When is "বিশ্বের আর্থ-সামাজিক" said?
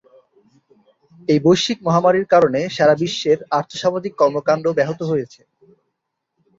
3.01-4.13